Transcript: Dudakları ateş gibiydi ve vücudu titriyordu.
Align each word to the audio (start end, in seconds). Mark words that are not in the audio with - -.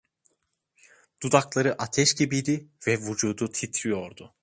Dudakları 1.23 1.81
ateş 1.81 2.13
gibiydi 2.15 2.67
ve 2.87 2.97
vücudu 2.97 3.51
titriyordu. 3.51 4.33